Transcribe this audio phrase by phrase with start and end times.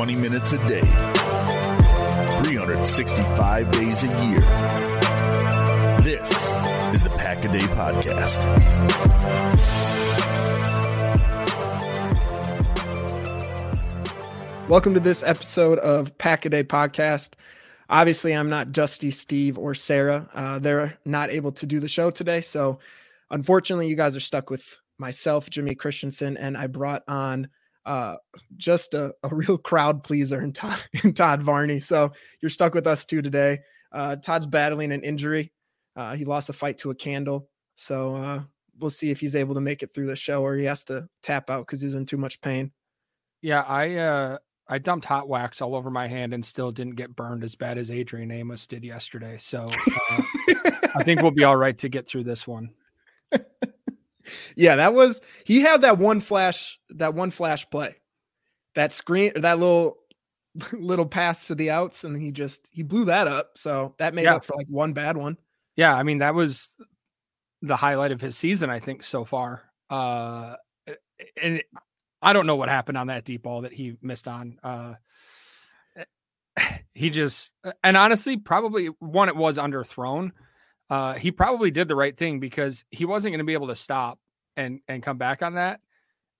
[0.00, 4.40] Twenty minutes a day, 365 days a year.
[6.00, 6.30] This
[6.94, 8.40] is the Pack a Day Podcast.
[14.70, 17.34] Welcome to this episode of Pack a Day Podcast.
[17.90, 20.30] Obviously, I'm not Dusty, Steve, or Sarah.
[20.32, 22.40] Uh, they're not able to do the show today.
[22.40, 22.78] So,
[23.30, 27.50] unfortunately, you guys are stuck with myself, Jimmy Christensen, and I brought on
[27.90, 28.16] uh,
[28.56, 31.80] just a, a real crowd pleaser in Todd, in Todd Varney.
[31.80, 33.58] So, you're stuck with us too today.
[33.92, 35.52] Uh, Todd's battling an injury.
[35.96, 37.48] Uh, he lost a fight to a candle.
[37.74, 38.42] So, uh,
[38.78, 41.08] we'll see if he's able to make it through the show or he has to
[41.22, 42.72] tap out because he's in too much pain.
[43.42, 47.16] Yeah, I uh I dumped hot wax all over my hand and still didn't get
[47.16, 49.36] burned as bad as Adrian Amos did yesterday.
[49.38, 50.22] So uh,
[50.94, 52.70] I think we'll be all right to get through this one.
[54.56, 57.96] yeah, that was he had that one flash, that one flash play,
[58.74, 59.96] that screen, that little
[60.72, 63.52] little pass to the outs, and he just he blew that up.
[63.56, 64.36] So that made Yeah.
[64.36, 65.36] up for like one bad one.
[65.76, 66.70] Yeah, I mean that was
[67.62, 69.62] the highlight of his season, I think, so far.
[69.88, 70.56] Uh,
[71.40, 71.62] and
[72.22, 74.58] I don't know what happened on that deep ball that he missed on.
[74.62, 74.94] Uh,
[76.94, 77.52] he just,
[77.82, 80.32] and honestly, probably one, it was underthrown.
[80.90, 83.76] Uh, he probably did the right thing because he wasn't going to be able to
[83.76, 84.18] stop
[84.56, 85.80] and and come back on that.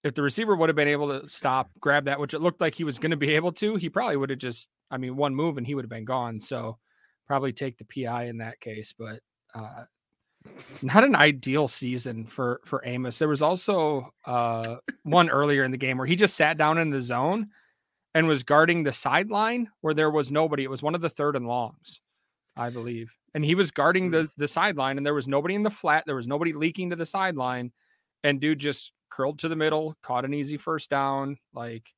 [0.02, 2.74] If the receiver would have been able to stop, grab that, which it looked like
[2.74, 5.34] he was going to be able to, he probably would have just, I mean, one
[5.34, 6.40] move and he would have been gone.
[6.40, 6.78] So
[7.26, 9.20] probably take the PI in that case, but
[9.54, 9.84] uh,
[10.82, 13.18] not an ideal season for for Amos.
[13.18, 16.90] There was also uh, one earlier in the game where he just sat down in
[16.90, 17.48] the zone
[18.14, 20.64] and was guarding the sideline where there was nobody.
[20.64, 22.00] It was one of the third and longs,
[22.56, 25.70] I believe, and he was guarding the the sideline, and there was nobody in the
[25.70, 26.04] flat.
[26.06, 27.72] There was nobody leaking to the sideline,
[28.24, 31.38] and dude just curled to the middle, caught an easy first down.
[31.54, 31.92] Like,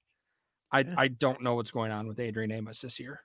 [0.70, 0.94] I Yeah.
[0.96, 3.20] I don't know what's going on with Adrian Amos this year.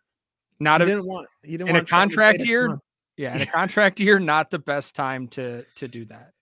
[0.59, 2.79] Not He a, didn't want he didn't in a contract year,
[3.15, 6.33] yeah, in a contract year, not the best time to to do that.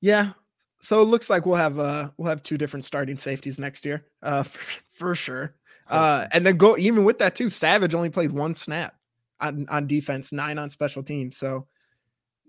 [0.00, 0.32] Yeah.
[0.82, 4.04] So it looks like we'll have uh we'll have two different starting safeties next year.
[4.22, 4.60] Uh for,
[4.90, 5.54] for sure.
[5.88, 8.94] Uh and then go even with that too, Savage only played one snap
[9.40, 11.36] on, on defense, nine on special teams.
[11.36, 11.66] So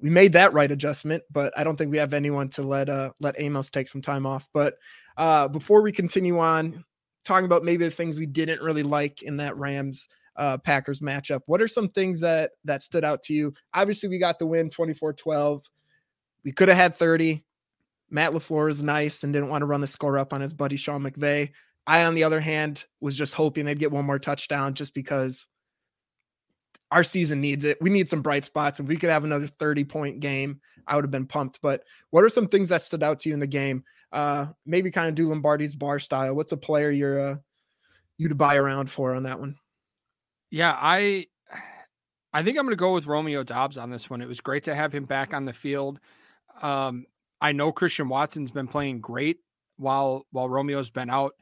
[0.02, 3.12] we made that right adjustment, but I don't think we have anyone to let uh
[3.20, 4.50] let Amos take some time off.
[4.54, 4.76] But
[5.18, 6.84] uh before we continue on
[7.24, 10.08] talking about maybe the things we didn't really like in that Rams
[10.38, 13.54] uh Packers matchup, what are some things that that stood out to you?
[13.74, 15.62] Obviously, we got the win 24-12.
[16.44, 17.44] We could have had 30
[18.12, 20.76] Matt LaFleur is nice and didn't want to run the score up on his buddy
[20.76, 21.52] Sean McVay.
[21.88, 25.48] I, on the other hand, was just hoping they'd get one more touchdown just because
[26.92, 27.78] our season needs it.
[27.82, 28.80] We need some bright spots.
[28.80, 31.60] If we could have another 30 point game, I would have been pumped.
[31.62, 33.84] But what are some things that stood out to you in the game?
[34.12, 36.34] Uh, maybe kind of do Lombardi's bar style.
[36.36, 37.36] What's a player you're uh,
[38.18, 39.56] you to buy around for on that one?
[40.50, 41.28] Yeah, I
[42.34, 44.22] I think I'm going to go with Romeo Doubs on this one.
[44.22, 46.00] It was great to have him back on the field.
[46.62, 47.06] Um,
[47.42, 49.38] I know Christian Watson's been playing great
[49.78, 51.34] while while Romeo's been out,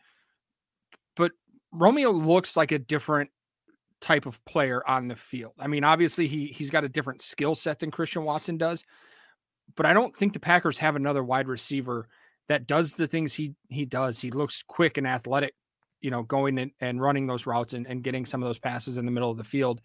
[1.16, 1.32] but
[1.72, 3.32] Romeo looks like a different
[4.02, 5.54] type of player on the field.
[5.60, 8.84] I mean, obviously he he's got a different skill set than Christian Watson does,
[9.76, 12.08] but I don't think the Packers have another wide receiver
[12.48, 14.20] that does the things he he does.
[14.20, 15.54] He looks quick and athletic,
[16.02, 18.98] you know, going and, and running those routes and, and getting some of those passes
[18.98, 19.82] in the middle of the field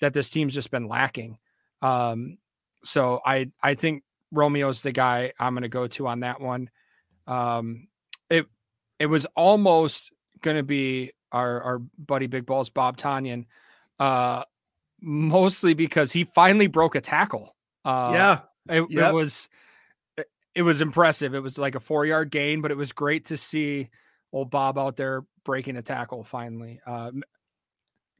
[0.00, 1.38] that this team's just been lacking.
[1.80, 2.38] Um,
[2.84, 6.70] so I I think Romeo's the guy I'm going to go to on that one.
[7.26, 7.88] Um,
[8.28, 8.46] it
[8.98, 10.12] it was almost
[10.42, 13.46] going to be our our buddy Big Balls Bob Tonyan,
[13.98, 14.44] uh,
[15.00, 17.56] mostly because he finally broke a tackle.
[17.84, 19.10] Uh, yeah, it, yep.
[19.10, 19.48] it was
[20.16, 21.34] it, it was impressive.
[21.34, 23.90] It was like a four yard gain, but it was great to see
[24.32, 26.80] old Bob out there breaking a tackle finally.
[26.86, 27.10] Uh,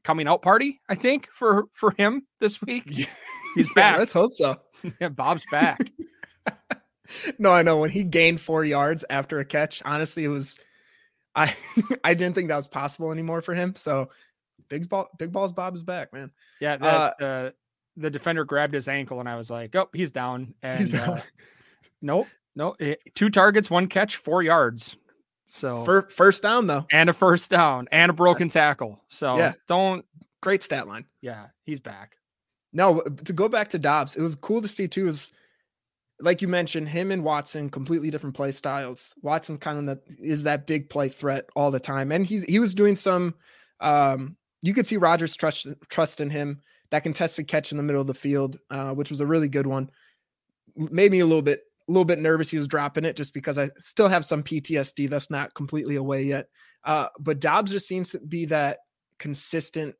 [0.03, 3.07] coming out party, I think for for him this week.
[3.55, 3.99] He's back.
[3.99, 4.57] let's hope so.
[4.99, 5.79] yeah, Bob's back.
[7.39, 9.81] no, I know when he gained four yards after a catch.
[9.85, 10.55] Honestly, it was
[11.35, 11.55] I
[12.03, 13.75] I didn't think that was possible anymore for him.
[13.75, 14.09] So
[14.69, 15.51] big ball, big balls.
[15.51, 16.31] Bob is back, man.
[16.59, 17.49] Yeah, the, uh, uh,
[17.97, 21.09] the defender grabbed his ankle, and I was like, "Oh, he's down." And he's down.
[21.09, 21.21] Uh,
[22.01, 24.95] nope, no, eh, two targets, one catch, four yards.
[25.45, 29.01] So first, first down though, and a first down, and a broken tackle.
[29.07, 30.05] So yeah, don't
[30.41, 31.05] great stat line.
[31.21, 32.17] Yeah, he's back.
[32.71, 35.07] No, to go back to Doubs, it was cool to see too.
[35.07, 35.31] Is
[36.23, 39.13] like you mentioned, him and Watson completely different play styles.
[39.21, 42.73] Watson's kind of is that big play threat all the time, and he's he was
[42.73, 43.35] doing some.
[43.81, 46.61] Um, you could see Rodgers trust trust in him.
[46.91, 49.67] That contested catch in the middle of the field, uh, which was a really good
[49.67, 49.89] one,
[50.75, 53.59] made me a little bit a little bit nervous he was dropping it just because
[53.59, 56.47] I still have some PTSD that's not completely away yet.
[56.85, 58.79] Uh, but Doubs just seems to be that
[59.19, 59.95] consistent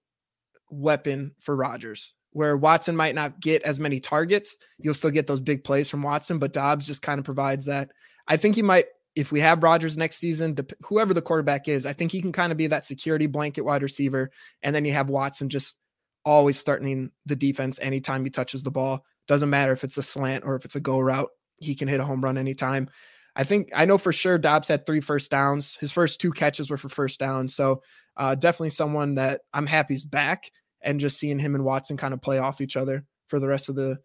[0.70, 4.58] weapon for Rodgers where Watson might not get as many targets.
[4.80, 7.92] You'll still get those big plays from Watson, but Doubs just kind of provides that.
[8.28, 8.86] I think he might,
[9.16, 12.52] if we have Rodgers next season, whoever the quarterback is, I think he can kind
[12.52, 14.32] of be that security blanket wide receiver.
[14.62, 15.78] And then you have Watson just
[16.26, 19.06] always threatening the defense anytime he touches the ball.
[19.28, 22.00] Doesn't matter if it's a slant or if it's a go route, he can hit
[22.00, 22.90] a home run anytime.
[23.36, 25.76] I think I know for sure Doubs had three first downs.
[25.76, 27.48] His first two catches were for first down.
[27.48, 27.82] So
[28.16, 30.52] uh, definitely someone that I'm happy is back
[30.84, 33.70] and just seeing him and Watson kind of play off each other for the rest
[33.70, 34.00] of the.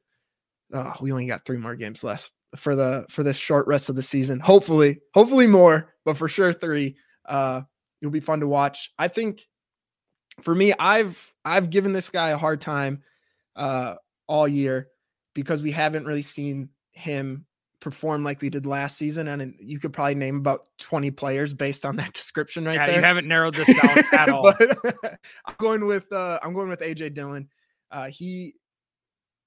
[0.73, 3.97] Oh, we only got three more games left for the for this short rest of
[3.97, 4.41] the season.
[4.41, 6.97] Hopefully, hopefully more, but for sure three.
[7.27, 7.63] Uh,
[8.01, 8.91] it'll be fun to watch.
[8.99, 9.47] I think
[10.43, 13.03] for me, I've I've given this guy a hard time
[13.57, 13.95] uh,
[14.27, 14.89] all year
[15.35, 17.47] because we haven't really seen him
[17.81, 19.29] perform like we did last season.
[19.29, 22.97] And you could probably name about 20 players based on that description right yeah, there.
[22.97, 24.53] You haven't narrowed this down at all.
[24.59, 27.49] but, I'm going with uh I'm going with AJ Dillon.
[27.91, 28.55] Uh he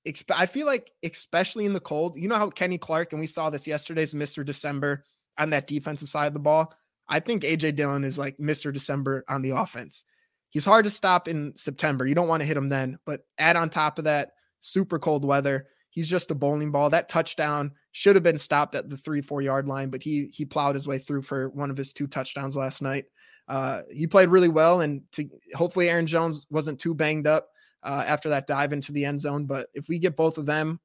[0.07, 3.27] exp- I feel like especially in the cold, you know how Kenny Clark and we
[3.27, 4.45] saw this yesterday's Mr.
[4.45, 5.03] December
[5.37, 6.73] on that defensive side of the ball.
[7.07, 8.71] I think AJ Dillon is like Mr.
[8.71, 10.03] December on the offense.
[10.49, 12.05] He's hard to stop in September.
[12.05, 15.25] You don't want to hit him then, but add on top of that super cold
[15.25, 16.89] weather He's just a bowling ball.
[16.89, 20.45] That touchdown should have been stopped at the three, four yard line, but he he
[20.45, 23.05] plowed his way through for one of his two touchdowns last night.
[23.47, 27.49] Uh, he played really well, and to, hopefully Aaron Jones wasn't too banged up
[27.83, 29.45] uh, after that dive into the end zone.
[29.45, 30.79] But if we get both of them,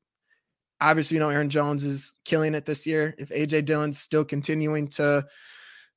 [0.80, 3.14] obviously you know Aaron Jones is killing it this year.
[3.16, 5.25] If AJ Dillon's still continuing to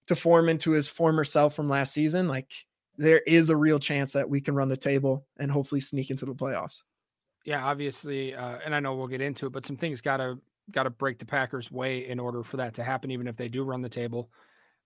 [0.06, 2.51] to form into his former self from last season, like
[2.96, 6.25] there is a real chance that we can run the table and hopefully sneak into
[6.25, 6.84] the playoffs
[7.46, 10.38] yeah, obviously, uh, and I know we'll get into it, but some things gotta
[10.72, 13.63] gotta break the Packers' way in order for that to happen, even if they do
[13.63, 14.29] run the table.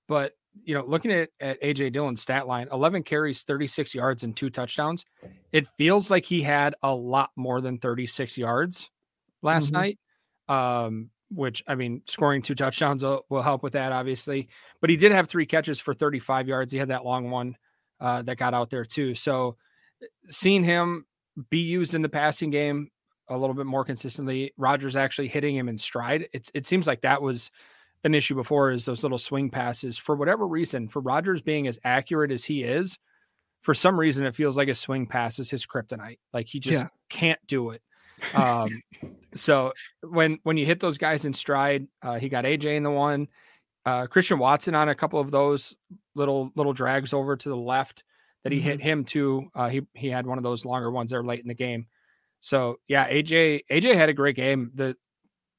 [0.07, 0.33] But
[0.63, 4.50] you know, looking at, at AJ Dillon's stat line, 11 carries, 36 yards, and two
[4.50, 5.03] touchdowns.
[5.51, 8.89] It feels like he had a lot more than 36 yards
[9.41, 9.75] last mm-hmm.
[9.75, 10.00] night.
[10.48, 14.50] Um, which I mean, scoring two touchdowns will, will, help with that, obviously.
[14.81, 16.72] But he did have three catches for 35 yards.
[16.72, 17.57] He had that long one
[18.00, 19.15] uh, that got out there too.
[19.15, 19.57] So
[20.29, 21.05] seeing him
[21.50, 22.90] be used in the passing game
[23.30, 24.54] a little bit more consistently.
[24.58, 26.28] Rodgers actually hitting him in stride.
[26.34, 27.52] It, it seems like that was
[28.04, 29.98] an issue before is those little swing passes.
[29.98, 33.00] For whatever reason, for Rodgers being as accurate as he is,
[33.62, 36.20] for some reason it feels like a swing pass is his kryptonite.
[36.34, 36.90] Like he just yeah.
[37.10, 37.82] can't do it.
[38.36, 38.70] Um,
[39.34, 42.92] so when when you hit those guys in stride, uh, he got AJ in the
[42.92, 43.28] one,
[43.86, 45.75] uh, Christian Watson on a couple of those
[46.16, 48.04] little little drags over to the left
[48.44, 48.70] that he mm-hmm.
[48.70, 49.50] hit him too.
[49.56, 51.88] Uh, he he had one of those longer ones there late in the game.
[52.42, 54.72] So yeah, AJ AJ had a great game.
[54.76, 54.96] The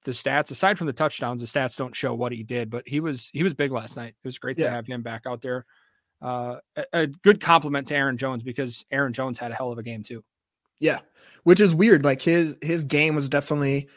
[0.05, 3.00] the stats aside from the touchdowns, the stats don't show what he did, but he
[3.00, 4.14] was he was big last night.
[4.23, 4.67] It was great yeah.
[4.67, 5.64] to have him back out there.
[6.21, 9.79] Uh, a, a good complement to Aaron Jones because Aaron Jones had a hell of
[9.79, 10.23] a game too.
[10.79, 11.00] Yeah,
[11.45, 12.05] which is weird.
[12.05, 13.88] Like his his game was definitely,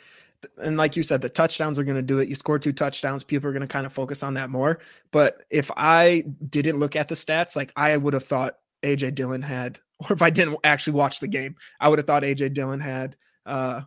[0.57, 2.29] and like you said, the touchdowns are going to do it.
[2.29, 4.79] You score two touchdowns, people are going to kind of focus on that more.
[5.11, 9.41] But if I didn't look at the stats, like I would have thought AJ Dillon
[9.41, 12.79] had, or if I didn't actually watch the game, I would have thought AJ Dillon
[12.79, 13.15] had
[13.45, 13.81] uh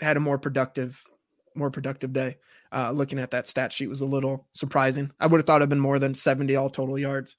[0.00, 1.02] had a more productive
[1.54, 2.36] more productive day.
[2.72, 5.10] Uh, looking at that stat sheet was a little surprising.
[5.20, 7.36] I would have thought it'd been more than 70 all total yards.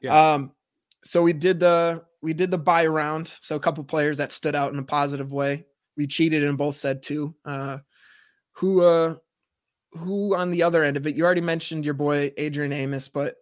[0.00, 0.34] Yeah.
[0.34, 0.52] Um,
[1.02, 3.30] so we did the we did the buy round.
[3.40, 5.64] So a couple players that stood out in a positive way.
[5.96, 7.34] We cheated and both said two.
[7.44, 7.78] Uh,
[8.52, 9.16] who uh
[9.92, 11.16] who on the other end of it?
[11.16, 13.36] You already mentioned your boy Adrian Amos, but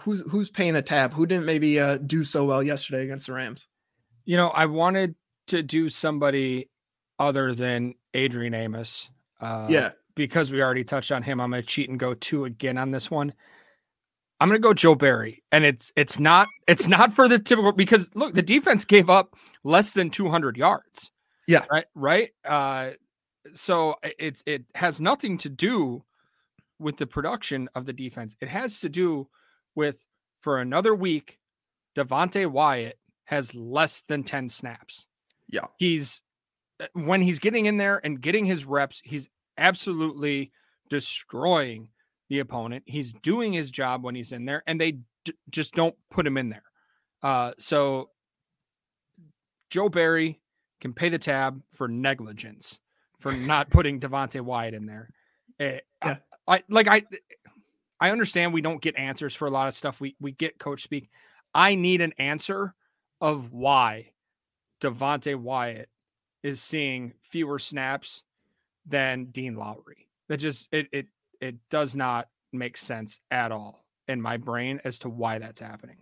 [0.00, 1.12] who's who's paying a tab?
[1.14, 3.66] Who didn't maybe uh, do so well yesterday against the Rams?
[4.24, 5.14] You know, I wanted
[5.48, 6.70] to do somebody
[7.18, 9.10] other than Adrian Amos.
[9.40, 12.78] Uh, yeah, because we already touched on him, I'm to cheat and go two again
[12.78, 13.32] on this one.
[14.40, 17.72] I'm going to go Joe Barry, and it's it's not it's not for the typical
[17.72, 21.10] because look, the defense gave up less than 200 yards.
[21.46, 22.30] Yeah, right, right.
[22.44, 22.90] Uh,
[23.54, 26.04] so it's it has nothing to do
[26.78, 28.36] with the production of the defense.
[28.40, 29.28] It has to do
[29.74, 30.04] with
[30.40, 31.38] for another week,
[31.96, 35.06] Devonte Wyatt has less than 10 snaps.
[35.48, 35.66] Yeah.
[35.78, 36.22] He's
[36.80, 40.52] uh, when he's getting in there and getting his reps, he's absolutely
[40.88, 41.88] destroying
[42.28, 42.84] the opponent.
[42.86, 46.36] He's doing his job when he's in there, and they d- just don't put him
[46.36, 46.62] in there.
[47.22, 48.10] Uh, so
[49.70, 50.40] Joe Barry
[50.80, 52.78] can pay the tab for negligence
[53.18, 55.10] for not putting Devonte Wyatt in there.
[55.58, 56.16] It, eh, yeah.
[56.46, 57.02] I, I like I
[58.00, 60.00] I understand we don't get answers for a lot of stuff.
[60.00, 61.10] We we get coach speak.
[61.54, 62.74] I need an answer
[63.20, 64.12] of why
[64.80, 65.88] Devonte Wyatt
[66.42, 68.22] is seeing fewer snaps
[68.86, 70.08] than Dean Lowry.
[70.28, 71.06] That just it it
[71.40, 75.96] it does not make sense at all in my brain as to why that's happening.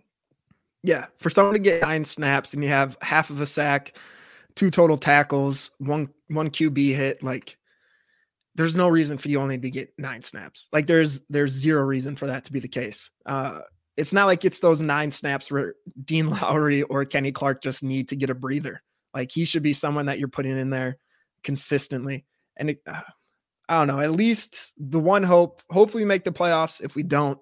[0.83, 3.97] Yeah, for someone to get nine snaps and you have half of a sack,
[4.55, 7.57] two total tackles, one one QB hit, like
[8.57, 10.67] there's no reason for you only to get nine snaps.
[10.73, 13.11] Like there's there's zero reason for that to be the case.
[13.25, 13.61] Uh,
[13.95, 18.09] it's not like it's those nine snaps where Dean Lowry or Kenny Clark just need
[18.09, 18.81] to get a breather.
[19.13, 20.97] Like he should be someone that you're putting in there
[21.43, 22.25] consistently.
[22.57, 23.01] And it, uh,
[23.69, 23.99] I don't know.
[23.99, 25.61] At least the one hope.
[25.69, 26.81] Hopefully, make the playoffs.
[26.81, 27.37] If we don't,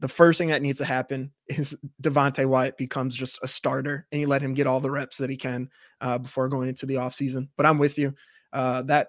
[0.00, 4.20] the first thing that needs to happen is Devonte Wyatt becomes just a starter, and
[4.20, 5.68] you let him get all the reps that he can
[6.00, 7.48] uh, before going into the offseason.
[7.56, 8.14] But I'm with you.
[8.50, 9.08] Uh, that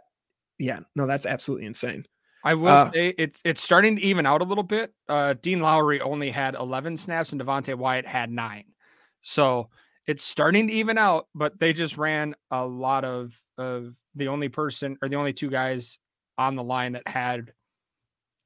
[0.60, 2.06] yeah, no, that's absolutely insane.
[2.46, 4.94] I will uh, say it's it's starting to even out a little bit.
[5.08, 8.66] Uh, Dean Lowry only had 11 snaps and Devonte Wyatt had nine,
[9.22, 9.70] so
[10.08, 11.28] it's starting to even out.
[11.34, 15.50] But they just ran a lot of of the only person or the only two
[15.50, 15.98] guys
[16.38, 17.54] on the line that had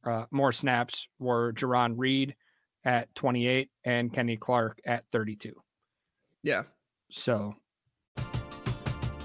[0.06, 2.36] uh, more snaps were Jarran Reed
[2.86, 5.54] at 28 and Kenny Clark at 32.
[6.44, 6.64] Yeah.
[7.12, 7.56] So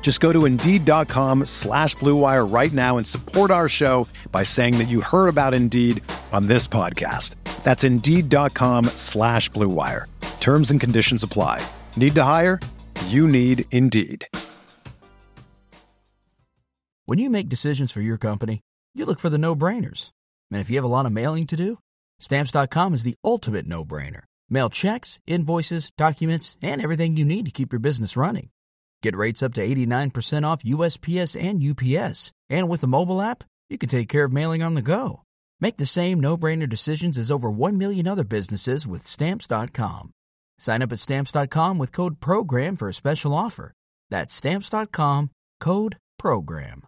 [0.00, 4.86] Just go to Indeed.com slash BlueWire right now and support our show by saying that
[4.86, 6.00] you heard about Indeed
[6.32, 7.34] on this podcast.
[7.64, 10.04] That's Indeed.com slash BlueWire.
[10.38, 11.66] Terms and conditions apply.
[11.96, 12.60] Need to hire?
[13.06, 14.28] You need Indeed.
[17.06, 18.60] When you make decisions for your company,
[18.94, 20.10] you look for the no-brainers.
[20.52, 21.78] And if you have a lot of mailing to do,
[22.20, 24.20] Stamps.com is the ultimate no-brainer.
[24.48, 28.50] Mail checks, invoices, documents, and everything you need to keep your business running.
[29.02, 32.32] Get rates up to 89% off USPS and UPS.
[32.48, 35.22] And with the mobile app, you can take care of mailing on the go.
[35.60, 40.10] Make the same no-brainer decisions as over 1 million other businesses with stamps.com.
[40.58, 43.72] Sign up at stamps.com with code program for a special offer.
[44.10, 46.82] That's stamps.com, code program.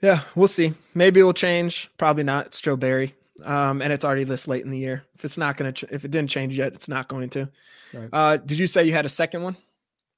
[0.00, 0.74] Yeah, we'll see.
[0.94, 1.90] Maybe it'll change.
[1.96, 2.46] Probably not.
[2.46, 3.14] It's Joe Barry.
[3.44, 5.04] Um, and it's already this late in the year.
[5.14, 7.48] If it's not going to, ch- if it didn't change yet, it's not going to.
[7.94, 8.08] Right.
[8.12, 9.56] Uh, did you say you had a second one,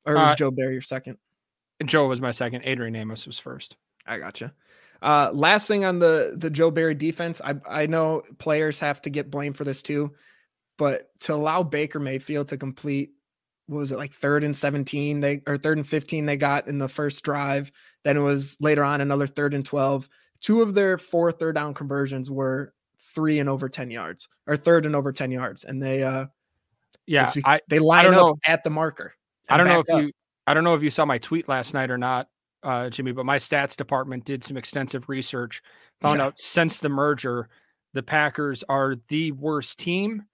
[0.07, 1.19] or was Uh, Joe Barry your second?
[1.85, 2.63] Joe was my second.
[2.65, 3.77] Adrian Amos was first.
[4.07, 4.53] I gotcha.
[5.03, 9.11] Uh, last thing on the the Joe Barry defense, I I know players have to
[9.11, 10.15] get blamed for this too,
[10.79, 13.11] but to allow Baker Mayfield to complete,
[13.67, 15.21] what was it like third and seventeen?
[15.21, 17.71] They or third and fifteen they got in the first drive.
[18.05, 20.09] Then it was later on another third and twelve.
[20.41, 24.87] Two of their four third down conversions were three and over ten yards, or third
[24.87, 26.27] and over ten yards, and they uh
[27.07, 28.37] Yeah, I they line up know.
[28.47, 29.13] at the marker.
[29.49, 30.03] I don't know if up.
[30.03, 30.13] you
[30.47, 32.29] I don't know if you saw my tweet last night or not,
[32.63, 35.63] uh, Jimmy, but my stats department did some extensive research,
[36.03, 36.27] found Yeah.
[36.27, 37.49] out since the merger,
[37.95, 40.25] the Packers are the worst team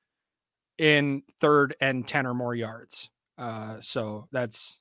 [0.79, 3.09] in third and 10 or more yards.
[3.39, 4.79] Uh, so that's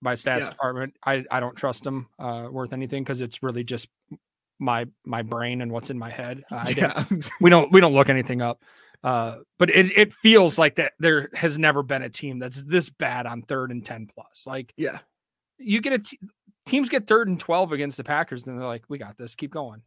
[0.00, 0.50] my stats Yeah.
[0.50, 0.96] department.
[1.04, 3.88] I, I don't trust them uh, worth anything because it's really just
[4.58, 6.42] my my brain and what's in my head.
[6.50, 7.04] Uh, Yeah.
[7.40, 8.62] we don't we don't look anything up.
[9.04, 12.88] Uh, but it, it feels like that there has never been a team that's this
[12.88, 14.46] bad on third and 10 plus.
[14.46, 15.00] Like yeah.
[15.58, 16.18] you get a t-
[16.64, 19.52] teams get third and 12 against the Packers, and they're like, we got this, keep
[19.52, 19.82] going.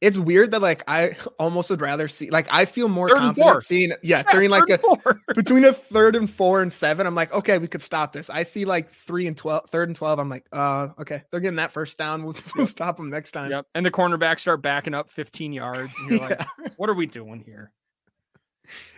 [0.00, 3.62] It's weird that like I almost would rather see like I feel more Third confident
[3.62, 5.20] seeing yeah, during like a third and four.
[5.34, 8.28] between a third and four and seven, I'm like, okay, we could stop this.
[8.30, 10.18] I see like three and 12, third and 12.
[10.18, 12.24] I'm like, uh, okay, they're getting that first down.
[12.24, 13.50] We'll, we'll stop them next time.
[13.50, 13.66] yep.
[13.74, 15.92] And the cornerbacks start backing up 15 yards.
[15.98, 17.70] And you're like, what are we doing here?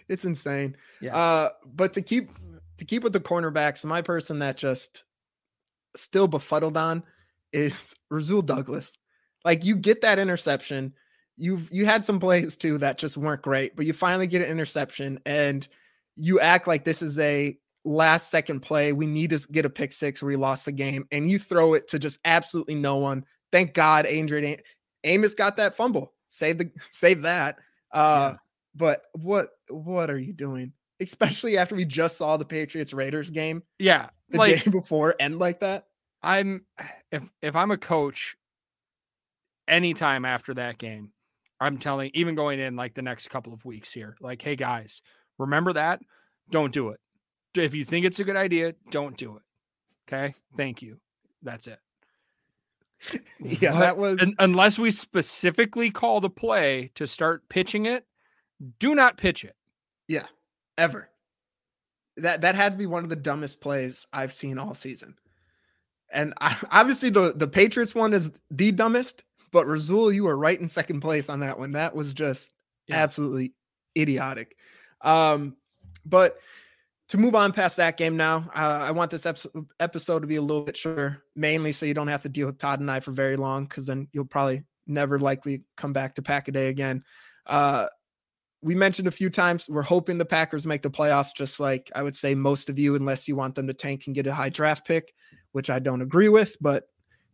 [0.08, 0.76] It's insane.
[1.00, 1.16] Yeah.
[1.16, 2.30] Uh, but to keep,
[2.78, 5.04] to keep with the cornerbacks, my person that just
[5.96, 7.02] still befuddled on
[7.52, 8.96] is Rasul Douglas.
[9.44, 10.92] Like you get that interception.
[11.36, 14.48] You've, you had some plays too that just weren't great, but you finally get an
[14.48, 15.66] interception and
[16.16, 18.92] you act like this is a last second play.
[18.92, 21.06] We need to get a pick six we lost the game.
[21.12, 23.24] And you throw it to just absolutely no one.
[23.52, 24.58] Thank God Adrian
[25.04, 26.12] Amos got that fumble.
[26.28, 27.58] Save the save that.
[27.92, 28.36] Uh Yeah.
[28.76, 30.72] But what what are you doing?
[31.00, 34.08] Especially after we just saw the Patriots Raiders game yeah.
[34.30, 35.86] the Like day before end like that.
[36.22, 36.64] I'm
[37.12, 38.36] if if I'm a coach
[39.68, 41.10] anytime after that game,
[41.60, 45.02] I'm telling even going in like the next couple of weeks here, like, hey guys,
[45.38, 46.00] remember that?
[46.50, 47.00] Don't do it.
[47.54, 49.42] If you think it's a good idea, don't do it.
[50.08, 50.34] Okay.
[50.56, 50.98] Thank you.
[51.42, 51.78] That's it.
[53.38, 58.06] Yeah, But- that was unless we specifically call the play to start pitching it,
[58.78, 59.54] do not pitch it.
[60.08, 60.26] Yeah,
[60.78, 61.08] ever.
[62.18, 65.16] That that had to be one of the dumbest plays I've seen all season.
[66.10, 70.58] And I, obviously the the Patriots one is the dumbest, but Rasul, you were right
[70.58, 71.72] in second place on that one.
[71.72, 72.52] That was just
[72.86, 72.96] Yeah.
[73.02, 73.52] absolutely
[73.96, 74.56] idiotic.
[75.02, 75.56] Um,
[76.04, 76.38] but
[77.10, 80.36] to move on past that game now, uh, I want this episode, episode to be
[80.36, 82.98] a little bit shorter, mainly so you don't have to deal with Todd and I
[83.00, 86.68] for very long, because then you'll probably never likely come back to Pack a Day
[86.68, 87.04] again.
[87.46, 87.86] Uh,
[88.62, 92.02] we mentioned a few times we're hoping the Packers make the playoffs, just like I
[92.02, 94.48] would say most of you, unless you want them to tank and get a high
[94.48, 95.14] draft pick,
[95.52, 96.88] which I don't agree with, but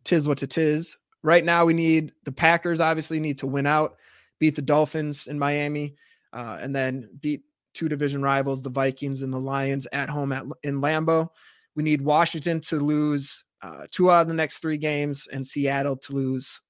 [0.05, 0.97] tis what it is.
[1.23, 3.97] Right now, we need the Packers obviously need to win out,
[4.41, 5.95] beat the Dolphins in Miami,
[6.33, 7.43] uh, and then beat
[7.75, 11.29] two division rivals, the Vikings and the Lions, at home at in Lambeau.
[11.77, 15.97] We need Washington to lose uh, two out of the next three games, and Seattle
[15.97, 16.61] to lose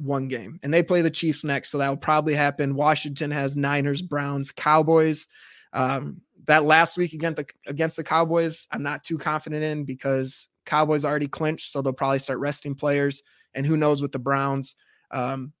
[0.00, 0.58] one game.
[0.62, 2.74] And they play the Chiefs next, so that will probably happen.
[2.74, 5.26] Washington has Niners, Browns, Cowboys.
[5.72, 10.48] Um, that last week against the against the Cowboys, I'm not too confident in because
[10.64, 13.22] Cowboys already clinched, so they'll probably start resting players.
[13.54, 14.74] And who knows with the Browns?
[15.10, 15.52] Um,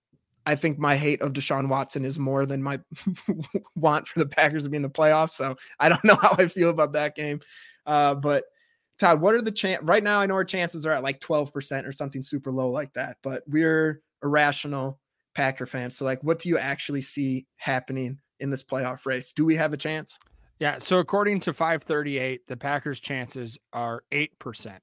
[0.46, 2.80] I think my hate of Deshaun Watson is more than my
[3.76, 5.32] want for the Packers to be in the playoffs.
[5.32, 7.40] So I don't know how I feel about that game.
[7.86, 8.44] Uh, but
[8.98, 10.20] Todd, what are the chance right now?
[10.20, 13.42] I know our chances are at like 12% or something super low like that, but
[13.46, 15.00] we're irrational
[15.34, 15.90] Packer fan.
[15.90, 19.32] So, like, what do you actually see happening in this playoff race?
[19.32, 20.18] Do we have a chance?
[20.60, 20.78] Yeah.
[20.78, 24.78] So according to 538, the Packers' chances are 8%.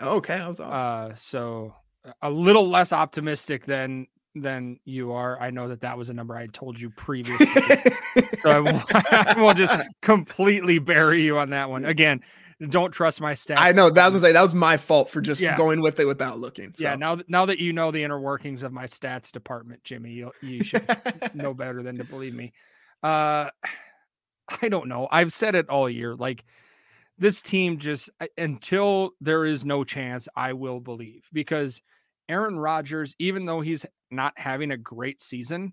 [0.00, 0.34] Okay.
[0.34, 0.72] I was off.
[0.72, 1.74] Uh, so
[2.22, 5.40] a little less optimistic than than you are.
[5.40, 7.46] I know that that was a number I told you previously.
[8.42, 11.84] so I won't, I won't just completely bury you on that one.
[11.84, 12.22] Again,
[12.68, 13.56] don't trust my stats.
[13.58, 15.56] I know that was say that was my fault for just Yeah.
[15.56, 16.74] going with it without looking.
[16.78, 20.10] Yeah, now that now that you know the inner workings of my stats department, Jimmy,
[20.12, 20.84] you you should
[21.34, 22.52] know better than to believe me.
[23.02, 23.48] Uh
[24.62, 25.08] I don't know.
[25.10, 26.14] I've said it all year.
[26.14, 26.44] Like
[27.18, 31.80] this team just until there is no chance, I will believe because
[32.28, 35.72] Aaron Rodgers, even though he's not having a great season,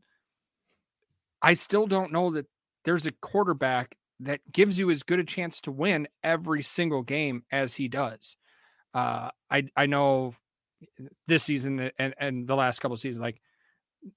[1.42, 2.48] I still don't know that
[2.86, 7.44] there's a quarterback that gives you as good a chance to win every single game
[7.52, 8.36] as he does.
[8.94, 10.34] Uh, I I know
[11.28, 13.42] this season and, and the last couple of seasons, like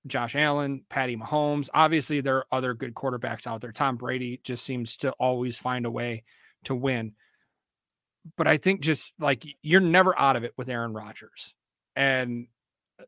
[0.07, 1.69] Josh Allen, Patty Mahomes.
[1.75, 3.73] Obviously, there are other good quarterbacks out there.
[3.73, 6.25] Tom Brady just seems to always find a way
[6.65, 7.13] to win.
[8.37, 11.55] But I think just like you're never out of it with Aaron Rodgers.
[11.97, 12.47] And
[13.01, 13.05] uh,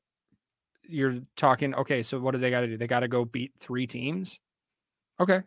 [0.85, 2.77] you're talking, okay, so what do they got to do?
[2.79, 4.39] They got to go beat three teams.
[5.21, 5.43] Okay.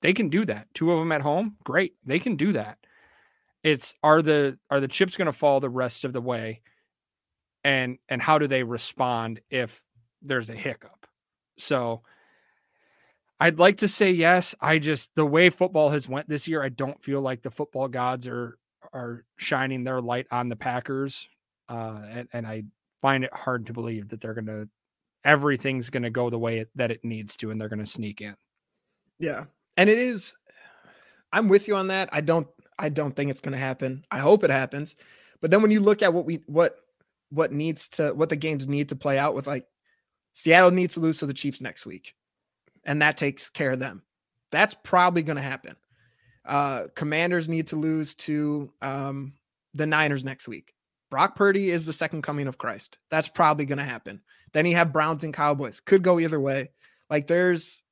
[0.00, 0.68] They can do that.
[0.74, 1.56] Two of them at home.
[1.64, 1.94] Great.
[2.04, 2.78] They can do that.
[3.62, 6.62] It's are the are the chips going to fall the rest of the way?
[7.64, 9.82] And and how do they respond if
[10.24, 11.06] there's a hiccup.
[11.56, 12.02] So
[13.38, 14.54] I'd like to say yes.
[14.60, 17.88] I just the way football has went this year, I don't feel like the football
[17.88, 18.58] gods are
[18.92, 21.28] are shining their light on the Packers.
[21.68, 22.64] Uh, and, and I
[23.00, 24.66] find it hard to believe that they're gonna
[25.24, 28.34] everything's gonna go the way it, that it needs to, and they're gonna sneak in.
[29.18, 29.44] Yeah,
[29.76, 30.34] and it is.
[31.32, 32.08] I'm with you on that.
[32.12, 32.46] I don't.
[32.78, 34.04] I don't think it's gonna happen.
[34.10, 34.96] I hope it happens.
[35.40, 36.76] But then when you look at what we what
[37.30, 39.66] what needs to what the games need to play out with like
[40.34, 42.14] Seattle needs to lose to the Chiefs next week,
[42.84, 44.02] and that takes care of them.
[44.50, 45.76] That's probably going to happen.
[46.44, 49.34] Uh, commanders need to lose to um,
[49.72, 50.74] the Niners next week.
[51.10, 52.98] Brock Purdy is the second coming of Christ.
[53.10, 54.20] That's probably going to happen.
[54.52, 55.80] Then you have Browns and Cowboys.
[55.80, 56.70] Could go either way.
[57.08, 57.82] Like there's,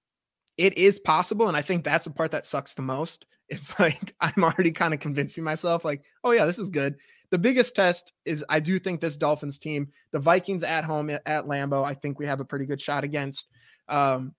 [0.62, 3.27] it is possible, and I think that's the part that sucks the most.
[3.48, 6.94] It's like I'm already kind of convincing myself, like, oh yeah, this is good
[7.33, 11.46] the biggest test is I do think this Dolphins team, the Vikings at home at,
[11.46, 13.48] Lambeau, I think we have a pretty good shot against.
[13.88, 14.35] Um,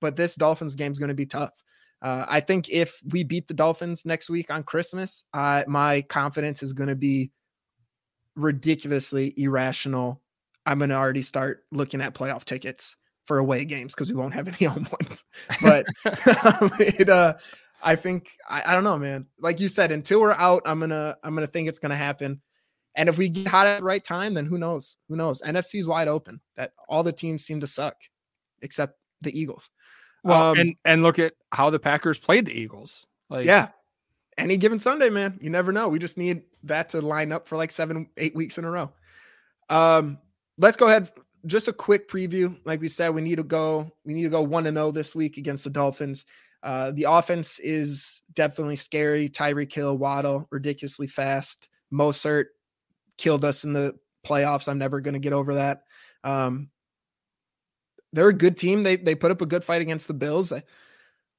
[0.00, 1.52] but this Dolphins game is going to be tough.
[2.02, 6.72] Uh, I think if we beat the Dolphins next week on Christmas, my confidence is
[6.72, 7.30] going to be
[8.34, 10.20] ridiculously irrational.
[10.66, 14.34] I'm going to already start looking at playoff tickets for away games because we won't
[14.34, 15.24] have any home ones.
[15.60, 17.34] But um, it, uh,
[17.82, 19.26] I think I, I don't know, man.
[19.40, 22.40] Like you said, until we're out, I'm gonna I'm gonna think it's gonna happen.
[22.94, 24.96] And if we get hot at the right time, then who knows?
[25.08, 25.40] Who knows?
[25.40, 26.40] NFC is wide open.
[26.56, 27.96] That all the teams seem to suck,
[28.60, 29.70] except the Eagles.
[30.24, 33.06] Well, um, and and look at how the Packers played the Eagles.
[33.28, 33.68] Like, yeah,
[34.36, 35.88] any given Sunday, man, you never know.
[35.88, 38.92] We just need that to line up for like seven, eight weeks in a row.
[39.68, 40.18] Um,
[40.58, 41.10] let's go ahead.
[41.46, 42.56] Just a quick preview.
[42.64, 43.90] Like we said, we need to go.
[44.04, 46.24] We need to go one to zero this week against the Dolphins.
[46.62, 49.28] Uh, the offense is definitely scary.
[49.28, 51.68] Tyreek Hill, Waddle, ridiculously fast.
[51.92, 52.46] Mostert
[53.18, 54.68] killed us in the playoffs.
[54.68, 55.82] I'm never going to get over that.
[56.22, 56.70] Um,
[58.12, 58.82] they're a good team.
[58.82, 60.52] They they put up a good fight against the Bills.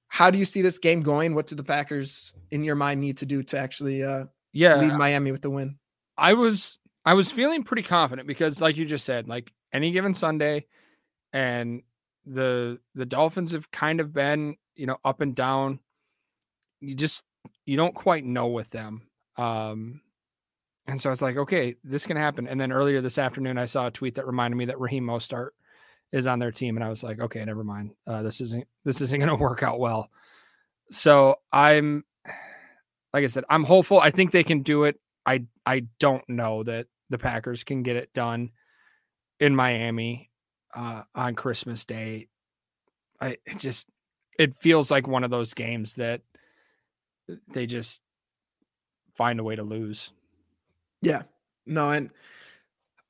[0.07, 1.33] How do you see this game going?
[1.35, 4.93] What do the Packers, in your mind, need to do to actually uh, yeah leave
[4.93, 5.77] Miami with the win?
[6.17, 10.13] I was I was feeling pretty confident because, like you just said, like any given
[10.13, 10.65] Sunday,
[11.33, 11.81] and
[12.25, 15.79] the the Dolphins have kind of been you know, up and down.
[16.79, 17.23] You just
[17.65, 19.03] you don't quite know with them.
[19.37, 20.01] Um,
[20.87, 22.47] and so I was like, okay, this can happen.
[22.47, 25.49] And then earlier this afternoon, I saw a tweet that reminded me that Raheem Mostert
[26.11, 27.91] is on their team, and I was like, okay, never mind.
[28.05, 30.09] Uh, this isn't this isn't going to work out well.
[30.91, 32.03] So I'm,
[33.13, 33.99] like I said, I'm hopeful.
[33.99, 34.99] I think they can do it.
[35.25, 38.51] I I don't know that the Packers can get it done
[39.43, 40.29] in Miami
[40.73, 42.29] uh, on Christmas Day.
[43.19, 43.87] I just
[44.39, 46.21] it feels like one of those games that
[47.51, 48.01] they just
[49.15, 50.11] find a way to lose.
[51.01, 51.23] Yeah.
[51.65, 52.09] No, and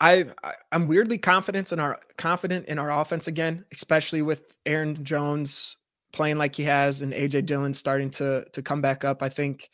[0.01, 0.25] I
[0.71, 5.77] I'm weirdly confident in our confident in our offense again, especially with Aaron Jones
[6.13, 9.21] playing like he has and AJ Dillon starting to to come back up.
[9.21, 9.69] I think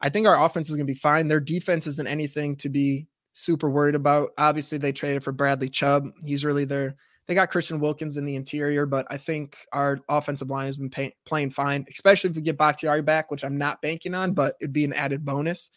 [0.00, 1.28] I think our offense is going to be fine.
[1.28, 4.30] Their defense isn't anything to be super worried about.
[4.38, 6.10] Obviously, they traded for Bradley Chubb.
[6.24, 6.96] He's really their
[7.30, 10.90] they got Christian Wilkins in the interior, but I think our offensive line has been
[10.90, 14.56] pay, playing fine, especially if we get Bakhtiari back, which I'm not banking on, but
[14.60, 15.70] it'd be an added bonus.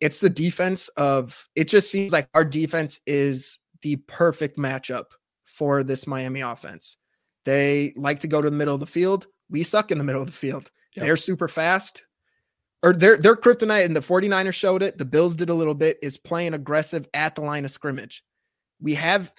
[0.00, 5.04] It's the defense of it just seems like our defense is the perfect matchup
[5.44, 6.96] for this Miami offense.
[7.44, 9.26] They like to go to the middle of the field.
[9.50, 10.70] We suck in the middle of the field.
[10.96, 11.04] Yep.
[11.04, 12.02] They're super fast.
[12.84, 14.98] Or their their kryptonite, and the 49ers showed it.
[14.98, 18.22] The Bills did a little bit, is playing aggressive at the line of scrimmage.
[18.78, 19.32] We have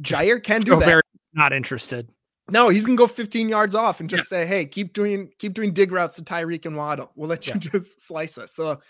[0.00, 1.02] Jaire can do Joe that.
[1.34, 2.08] Not interested.
[2.48, 4.44] No, he's gonna go 15 yards off and just yeah.
[4.44, 7.10] say, "Hey, keep doing keep doing dig routes to Tyreek and Waddle.
[7.16, 7.70] We'll let you yeah.
[7.72, 8.80] just slice us." So,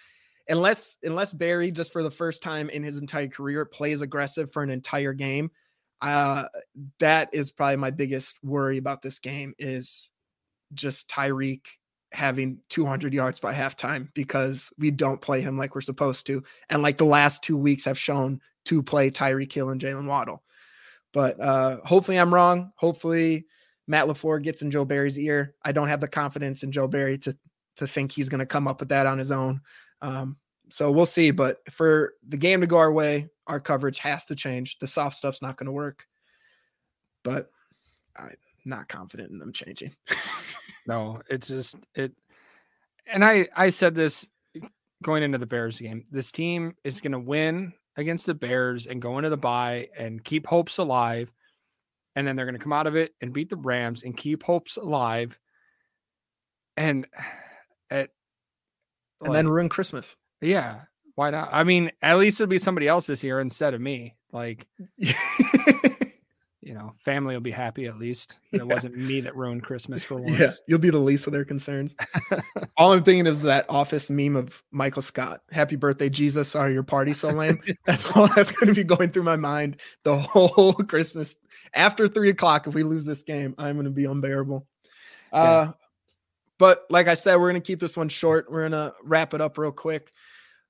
[0.47, 4.63] unless unless Barry just for the first time in his entire career plays aggressive for
[4.63, 5.51] an entire game,
[6.03, 6.45] uh,
[6.99, 10.11] that is probably my biggest worry about this game is
[10.75, 11.65] just Tyreek
[12.13, 16.83] having 200 yards by halftime because we don't play him like we're supposed to, and
[16.83, 20.43] like the last two weeks have shown to play Tyreek Hill and Jaylen Waddle.
[21.13, 22.73] But uh, hopefully I'm wrong.
[22.77, 23.47] Hopefully
[23.87, 25.55] Matt LaFleur gets in Joe Barry's ear.
[25.63, 27.37] I don't have the confidence in Joe Barry to
[27.77, 29.61] to think he's going to come up with that on his own.
[30.03, 30.37] Um,
[30.69, 31.31] so we'll see.
[31.31, 34.79] But for the game to go our way, our coverage has to change.
[34.79, 36.07] The soft stuff's not going to work.
[37.23, 37.51] But
[38.17, 39.95] I'm not confident in them changing.
[40.87, 42.13] no, it's just it.
[43.07, 44.29] And I I said this
[45.03, 46.05] going into the Bears game.
[46.11, 50.23] This team is going to win against the Bears and go into the bye and
[50.25, 51.31] keep hopes alive.
[52.15, 54.43] And then they're going to come out of it and beat the Rams and keep
[54.43, 55.39] hopes alive.
[56.77, 57.07] And
[57.91, 58.11] at,
[59.21, 60.17] and like, then ruin Christmas.
[60.41, 60.83] Yeah.
[61.15, 61.51] Why not?
[61.53, 64.17] I mean, at least it'll be somebody else this year instead of me.
[64.33, 64.67] Like,
[66.63, 68.39] you know, family will be happy at least.
[68.53, 70.39] It wasn't me that ruined Christmas for once.
[70.39, 71.97] Yeah, you'll be the least of their concerns.
[72.77, 75.41] all I'm thinking is that office meme of Michael Scott.
[75.51, 76.51] Happy birthday, Jesus.
[76.51, 77.61] Sorry, your party so lame.
[77.87, 81.37] that's all that's going to be going through my mind the whole Christmas.
[81.75, 84.67] After three o'clock, if we lose this game, I'm going to be unbearable.
[85.33, 85.43] Yeah.
[85.43, 85.73] Uh,
[86.59, 88.51] but like I said, we're going to keep this one short.
[88.51, 90.13] We're going to wrap it up real quick.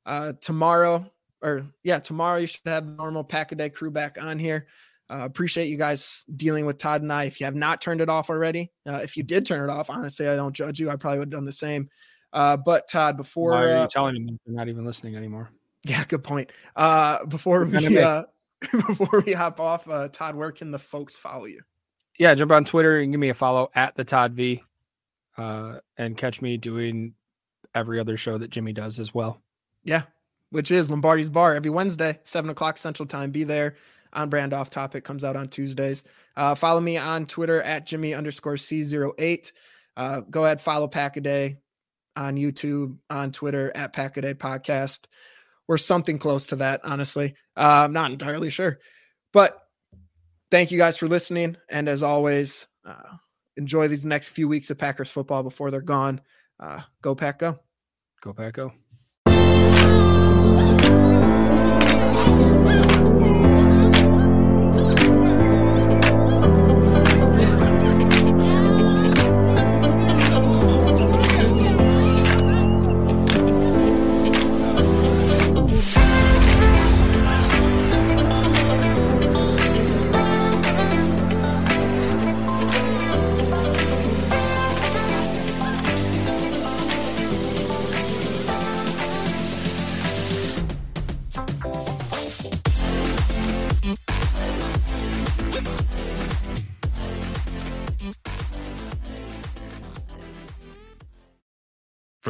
[0.06, 1.04] Uh, tomorrow,
[1.42, 4.68] or yeah, tomorrow you should have the normal pack a day crew back on here.
[5.12, 7.24] Uh, appreciate you guys dealing with Todd and I.
[7.24, 9.90] If you have not turned it off already, uh, if you did turn it off,
[9.90, 10.88] honestly, I don't judge you.
[10.88, 11.90] I probably would have done the same.
[12.32, 15.50] Uh, but Todd, before why are you uh, telling them they're not even listening anymore?
[15.84, 16.50] Yeah, good point.
[16.76, 18.22] Uh, before we uh,
[18.86, 21.60] before we hop off, uh, Todd, where can the folks follow you?
[22.18, 24.62] Yeah, jump on Twitter and give me a follow at the Todd V,
[25.36, 27.12] uh, and catch me doing
[27.74, 29.42] every other show that Jimmy does as well.
[29.84, 30.02] Yeah,
[30.48, 33.30] which is Lombardi's Bar every Wednesday, seven o'clock Central Time.
[33.30, 33.76] Be there
[34.12, 36.04] on brand off topic comes out on Tuesdays.
[36.36, 39.52] Uh, follow me on Twitter at Jimmy underscore C08.
[39.96, 41.58] Uh, go ahead, follow Packaday
[42.16, 45.00] on YouTube, on Twitter at Packaday Podcast,
[45.68, 47.34] or something close to that, honestly.
[47.56, 48.78] Uh, I'm not entirely sure.
[49.32, 49.58] But
[50.50, 51.56] thank you guys for listening.
[51.68, 53.16] And as always, uh,
[53.56, 56.20] enjoy these next few weeks of Packers football before they're gone.
[56.60, 57.58] Uh, go, Pack, go.
[58.22, 58.72] Go, Pack, go.